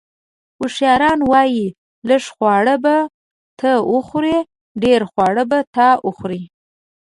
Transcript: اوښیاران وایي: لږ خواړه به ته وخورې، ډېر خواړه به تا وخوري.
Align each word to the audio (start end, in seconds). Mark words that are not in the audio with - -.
اوښیاران 0.61 1.19
وایي: 1.31 1.67
لږ 2.09 2.23
خواړه 2.33 2.75
به 2.83 2.95
ته 3.59 3.69
وخورې، 3.93 4.37
ډېر 4.83 5.01
خواړه 5.09 5.43
به 5.49 5.59
تا 5.75 5.87
وخوري. 6.07 6.43